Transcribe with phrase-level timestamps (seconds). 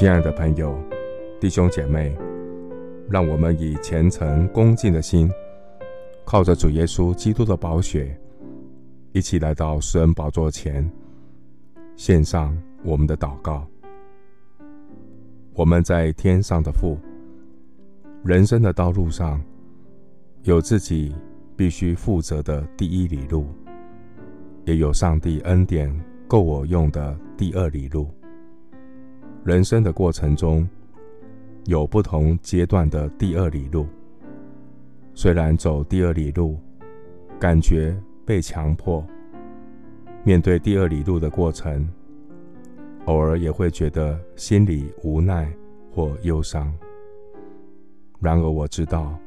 [0.00, 0.74] 亲爱的朋友、
[1.38, 2.16] 弟兄姐妹，
[3.10, 5.30] 让我们以虔诚恭敬的心，
[6.24, 8.18] 靠着主耶稣基督的宝血，
[9.12, 10.90] 一起来到施恩宝座前，
[11.96, 13.66] 献上我们的祷告。
[15.52, 16.96] 我们在天上的父，
[18.24, 19.38] 人生的道路上，
[20.44, 21.14] 有自己
[21.54, 23.44] 必须负责的第一里路，
[24.64, 25.94] 也有上帝恩典
[26.26, 28.08] 够我用的第二里路。
[29.42, 30.68] 人生的过程中，
[31.64, 33.86] 有不同阶段的第二里路。
[35.14, 36.58] 虽然走第二里路，
[37.38, 39.02] 感觉被强迫，
[40.24, 41.88] 面对第二里路的过程，
[43.06, 45.50] 偶尔也会觉得心里无奈
[45.90, 46.70] 或忧伤。
[48.20, 49.18] 然而我知道，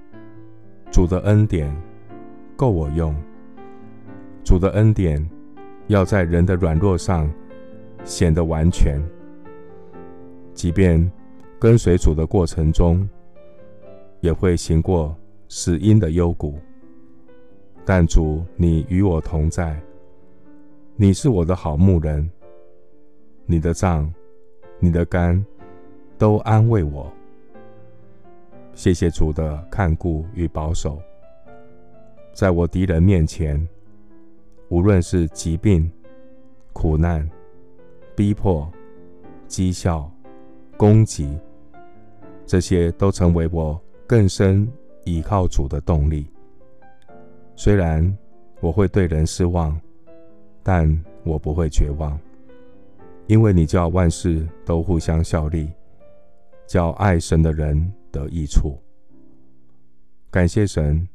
[0.91, 1.75] 主的恩典
[2.55, 3.15] 够我用。
[4.43, 5.27] 主的恩典
[5.87, 7.27] 要在人的软弱上
[8.03, 9.01] 显得完全。
[10.53, 11.11] 即便
[11.59, 13.07] 跟随主的过程中，
[14.21, 15.15] 也会行过
[15.49, 16.55] 死荫的幽谷，
[17.83, 19.81] 但主，你与我同在，
[20.95, 22.29] 你是我的好牧人，
[23.45, 24.13] 你的杖、
[24.79, 25.43] 你的肝
[26.17, 27.11] 都安慰我。
[28.75, 31.01] 谢谢主的看顾与保守，
[32.33, 33.67] 在我敌人面前，
[34.69, 35.91] 无论是疾病、
[36.71, 37.27] 苦难、
[38.15, 38.71] 逼迫、
[39.47, 40.12] 讥笑。
[40.83, 41.39] 攻击，
[42.45, 44.69] 这些都成为我更深
[45.05, 46.27] 倚靠主的动力。
[47.55, 48.05] 虽然
[48.59, 49.79] 我会对人失望，
[50.61, 52.19] 但我不会绝望，
[53.27, 55.71] 因为你叫万事都互相效力，
[56.67, 58.77] 叫爱神的人得益处。
[60.29, 61.07] 感谢神，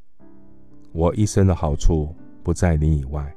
[0.92, 3.36] 我一生的好处不在你以外。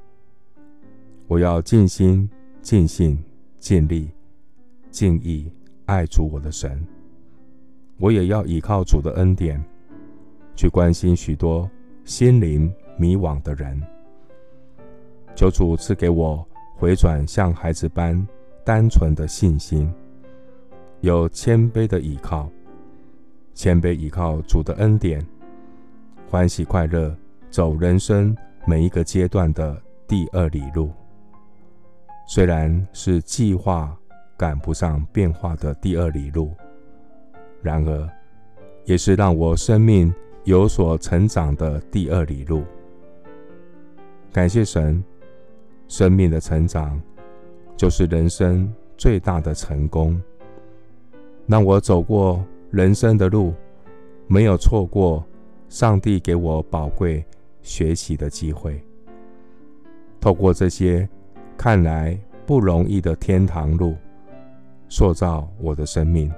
[1.28, 2.30] 我要尽心、
[2.62, 3.22] 尽性、
[3.60, 4.10] 尽力、
[4.90, 5.52] 尽意。
[5.92, 6.88] 爱主我的神，
[7.98, 9.62] 我也要依靠主的恩典，
[10.56, 11.70] 去关心许多
[12.06, 13.78] 心灵迷惘的人。
[15.36, 16.48] 求主赐给我
[16.78, 18.26] 回转像孩子般
[18.64, 19.94] 单纯的信心，
[21.02, 22.50] 有谦卑的倚靠，
[23.54, 25.22] 谦卑倚靠主的恩典，
[26.30, 27.14] 欢喜快乐
[27.50, 28.34] 走人生
[28.66, 30.90] 每一个阶段的第二里路。
[32.26, 33.94] 虽然是计划。
[34.42, 36.52] 赶不上变化的第二里路，
[37.62, 38.10] 然而
[38.86, 40.12] 也是让我生命
[40.46, 42.64] 有所成长的第二里路。
[44.34, 45.04] 感谢神，
[45.88, 47.00] 生命的成长
[47.78, 50.20] 就是人生最大的成功。
[51.46, 53.54] 让我走过人生的路，
[54.26, 55.24] 没有错过
[55.70, 57.24] 上帝给我宝贵
[57.62, 58.84] 学习的机会。
[60.20, 61.08] 透过这些
[61.56, 63.96] 看来不容易的天堂路。
[64.92, 66.30] 塑造我的生命，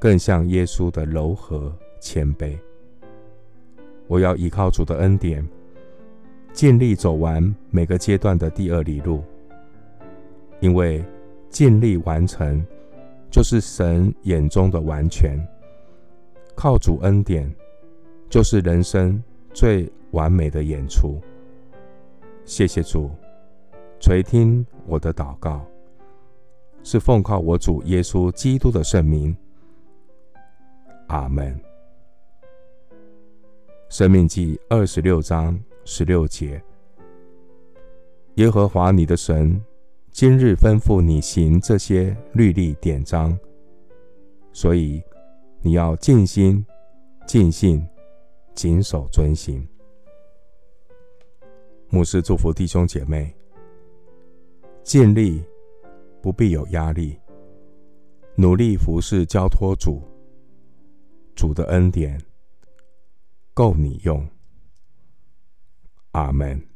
[0.00, 2.58] 更像耶稣的柔和谦卑。
[4.08, 5.48] 我要依靠主的恩典，
[6.52, 9.22] 尽力走完每个阶段的第二里路，
[10.58, 11.04] 因为
[11.48, 12.60] 尽力完成，
[13.30, 15.38] 就是神眼中的完全。
[16.56, 17.48] 靠主恩典，
[18.28, 19.22] 就是人生
[19.54, 21.20] 最完美的演出。
[22.44, 23.08] 谢谢主，
[24.00, 25.64] 垂听我的祷告。
[26.82, 29.36] 是奉靠我主耶稣基督的圣名，
[31.08, 31.58] 阿门。
[33.88, 36.62] 生命记二十六章十六节：
[38.36, 39.60] 耶和华你的神
[40.10, 43.38] 今日吩咐你行这些律例典章，
[44.52, 45.02] 所以
[45.60, 46.64] 你要尽心、
[47.26, 47.86] 尽性、
[48.54, 49.66] 谨守遵行。
[51.88, 53.34] 牧师祝福弟兄姐妹，
[54.82, 55.44] 尽力。
[56.22, 57.18] 不必有压力，
[58.36, 60.02] 努力服侍，交托主，
[61.34, 62.20] 主的恩典
[63.54, 64.26] 够你用。
[66.12, 66.69] 阿门。